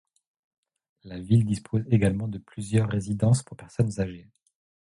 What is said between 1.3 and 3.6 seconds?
dispose également de plusieurs résidences pour